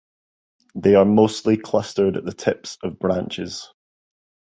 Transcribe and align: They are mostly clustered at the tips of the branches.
They 0.73 0.95
are 0.95 1.05
mostly 1.05 1.57
clustered 1.57 2.17
at 2.17 2.25
the 2.25 2.33
tips 2.33 2.79
of 2.81 2.93
the 2.93 2.97
branches. 2.97 3.71